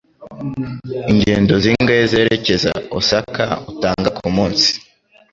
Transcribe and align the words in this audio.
Ingendo 1.11 1.53
zingahe 1.63 2.03
zerekeza 2.11 2.71
Osaka 2.97 3.45
utanga 3.71 4.09
kumunsi? 4.17 4.69